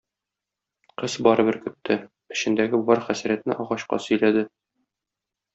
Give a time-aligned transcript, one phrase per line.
[1.01, 1.99] Кыз барыбер көтте,
[2.37, 4.47] эчендәге бар хәсрәтне агачка сөйләде.